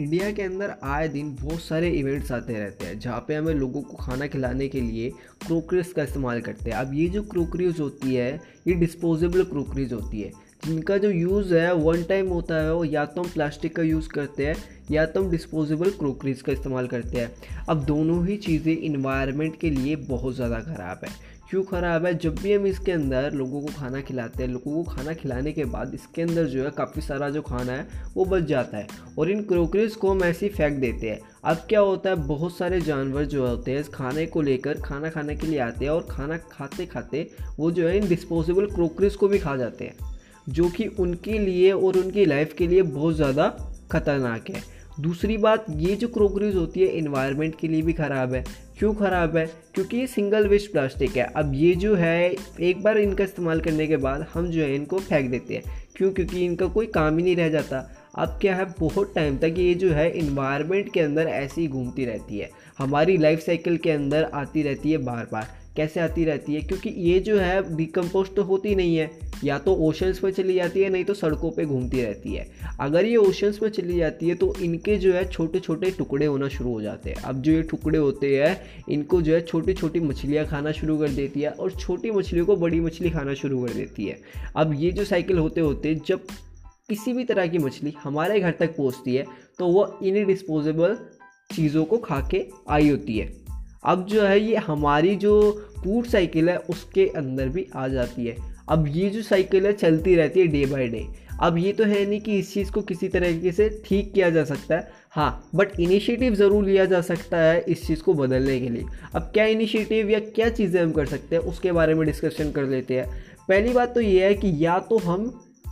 [0.00, 3.82] India के अंदर आए दिन बहुत सारे इवेंट्स आते रहते हैं, जहाँ पे हमें लोगों
[3.82, 5.10] को खाना खिलाने के लिए
[5.46, 10.20] क्रोकरीज का इस्तेमाल करते हैं। अब ये जो क्रोकरीज होती है, ये डिस्पोजेबल क्रोकरीज होती
[10.20, 10.30] है।
[10.66, 14.08] जिनका जो यूज़ है वन टाइम होता है, वो या तो हम प्लास्टिक का यूज़
[14.08, 14.56] करते हैं,
[14.90, 17.34] या तो हम डिस्पोजेबल क्रोकरीज का इस्तेमाल करते हैं।
[17.68, 22.18] अब दोनों ही चीज़ें इन्वायरमेंट के लिए बहुत ज़्यादा ख़राब है। क्यों ख़राब है?
[22.18, 25.64] जब भी हम इसके अंदर लोगों को खाना खिलाते हैं, लोगों को खाना खिलाने के
[25.64, 28.86] बाद इसके अंदर जो है, काफ़ी सारा जो खाना है, वो बच जाता है।
[29.18, 32.16] और इन क्रोकरीज को हम ऐसे ही फेंक देते हैं। अब क्या होता है?
[32.16, 35.84] बहुत सारे जानवर जो होते हैं, इस खाने को लेकर खाना खाने के लिए आते
[35.84, 39.84] हैं और खाना खाते खाते वो जो है, इन डिस्पोजेबल क्रोकरीज को भी खा जाते
[39.84, 40.11] हैं।
[40.48, 43.48] जो कि उनके लिए और उनकी लाइफ के लिए बहुत ज़्यादा
[43.92, 44.62] खतरनाक है।
[45.00, 48.44] दूसरी बात, ये जो क्रोकरीज होती है इन्वायरमेंट के लिए भी ख़राब है।
[48.78, 49.46] क्यों ख़राब है?
[49.74, 53.86] क्योंकि ये सिंगल वेस्ट प्लास्टिक है। अब ये जो है, एक बार इनका इस्तेमाल करने
[53.86, 55.62] के बाद हम जो है, इनको फेंक देते हैं।
[55.96, 56.10] क्यों?
[56.12, 59.74] क्योंकि इनका कोई काम ही नहीं रह जाता। अब क्या है, बहुत टाइम तक ये
[59.74, 64.62] जो है इन्वायरमेंट के अंदर ऐसी घूमती रहती है। हमारी लाइफ साइकिल के अंदर आती
[64.62, 68.74] रहती है बार बार कैसे आती रहती है, क्योंकि ये जो है डिकम्पोज तो होती
[68.74, 69.10] नहीं है,
[69.44, 72.46] या तो ओशंस में चली जाती है, नहीं तो सड़कों पे घूमती रहती है।
[72.80, 76.48] अगर ये ओशंस में चली जाती है तो इनके जो है छोटे छोटे टुकड़े होना
[76.48, 78.56] शुरू हो जाते हैं। अब जो ये टुकड़े होते हैं,
[78.88, 82.56] इनको जो है छोटी छोटी मछलियाँ खाना शुरू कर देती है, और छोटी मछलियों को
[82.56, 84.18] बड़ी मछली खाना शुरू कर देती है।
[84.56, 86.26] अब ये जो साइकिल होते होते जब
[86.88, 89.26] किसी भी तरह की मछली हमारे घर तक पहुँचती है
[89.58, 90.96] तो वो इन डिस्पोजेबल
[91.50, 93.26] चीज़ों को खा के आई होती है।
[93.84, 95.34] अब जो है ये हमारी जो
[95.76, 98.36] फ़ूड साइकिल है, उसके अंदर भी आ जाती है।
[98.68, 101.06] अब ये जो साइकिल है, चलती रहती है डे बाय डे
[101.42, 104.44] अब ये तो है नहीं कि इस चीज़ को किसी तरीके से ठीक किया जा
[104.44, 108.68] सकता है। हाँ बट इनिशिएटिव ज़रूर लिया जा सकता है इस चीज़ को बदलने के
[108.68, 112.52] लिए। अब क्या इनिशिएटिव या क्या चीज़ें हम कर सकते हैं, उसके बारे में डिस्कशन
[112.52, 113.06] कर लेते हैं।
[113.48, 115.26] पहली बात तो ये है कि या तो हम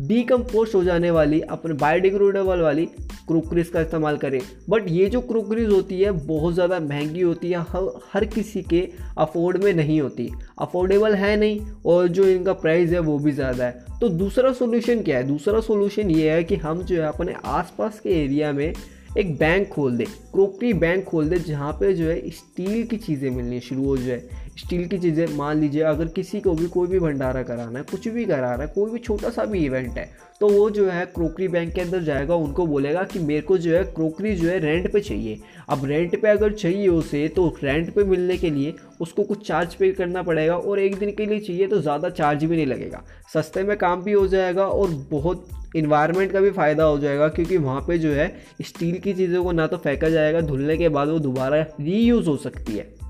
[0.00, 2.86] डीकम्पोस्ट हो जाने वाली, अपने बायोडिग्रेडेबल वाली
[3.26, 4.40] क्रोकरीज का इस्तेमाल करें।
[4.70, 8.88] बट ये जो क्रोकरीज होती है, बहुत ज़्यादा महँगी होती है, हर हर किसी के
[9.18, 10.30] अफोर्ड में नहीं होती।
[10.60, 15.02] अफोर्डेबल है नहीं, और जो इनका प्राइस है, वो भी ज़्यादा है। तो दूसरा सोल्यूशन
[15.02, 15.24] क्या है?
[15.24, 18.72] दूसरा सोल्यूशन ये है कि हम जो है, अपने आसपास के एरिया में
[19.18, 23.30] एक बैंक खोल दे। क्रोकरी बैंक खोल दे, जहाँ पे जो है स्टील की चीज़ें
[23.30, 24.22] मिलनी शुरू हो जाए।
[24.56, 28.08] स्टील की चीज़ें, मान लीजिए अगर किसी को भी कोई भी भंडारा कराना है, कुछ
[28.08, 31.46] भी कराना है, कोई भी छोटा सा भी इवेंट है तो वो जो है क्रोकरी
[31.48, 34.90] बैंक के अंदर जाएगा, उनको बोलेगा कि मेरे को जो है क्रोकरी जो है रेंट
[34.92, 39.22] पे चाहिए। अब रेंट पे अगर चाहिए उसे तो रेंट पे मिलने के लिए उसको
[39.22, 42.56] कुछ चार्ज पे करना पड़ेगा और एक दिन के लिए चाहिए तो ज़्यादा चार्ज भी
[42.56, 43.02] नहीं लगेगा।
[43.34, 45.46] सस्ते में काम भी हो जाएगा और बहुत
[45.76, 48.28] इन्वायरमेंट का भी फ़ायदा हो जाएगा, क्योंकि वहाँ पे जो है
[48.62, 52.36] स्टील की चीज़ों को ना तो फेंका जाएगा, धुलने के बाद वो दोबारा रीयूज़ हो
[52.38, 53.01] सकती है।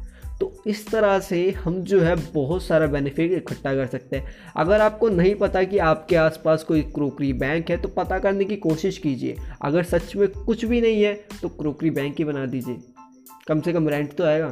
[0.67, 5.09] इस तरह से हम जो है बहुत सारा बेनिफिट इकट्ठा कर सकते हैं। अगर आपको
[5.09, 9.37] नहीं पता कि आपके आसपास कोई क्रोकरी बैंक है तो पता करने की कोशिश कीजिए।
[9.63, 12.77] अगर सच में कुछ भी नहीं है तो क्रोकरी बैंक ही बना दीजिए।
[13.49, 14.51] कम से कम रेंट तो आएगा।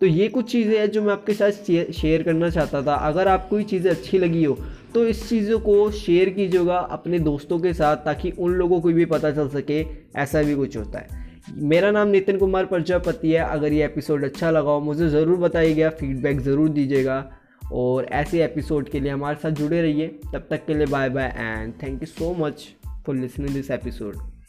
[0.00, 1.50] तो ये कुछ चीज़ें हैं जो मैं आपके साथ
[1.92, 4.58] शेयर करना चाहता था। अगर आपको ये चीज़ें अच्छी लगी हो
[4.94, 9.04] तो इस चीज़ों को शेयर कीजिएगा अपने दोस्तों के साथ, ताकि उन लोगों को भी
[9.06, 9.84] पता चल सके,
[10.16, 14.50] ऐसा भी कुछ होता है। मेरा नाम नितिन कुमार प्रजापति है। अगर ये एपिसोड अच्छा
[14.50, 17.24] लगा हो, मुझे ज़रूर बताइएगा फीडबैक ज़रूर दीजिएगा।
[17.72, 21.32] और ऐसे एपिसोड के लिए हमारे साथ जुड़े रहिए। तब तक के लिए bye bye
[21.36, 22.68] and thank you so much
[23.06, 24.39] for listening this episode